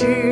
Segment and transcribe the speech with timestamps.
[0.00, 0.29] cheer.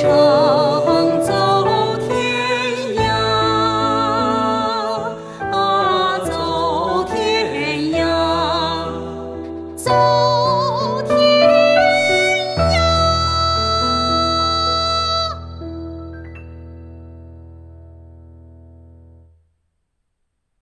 [0.00, 0.39] 저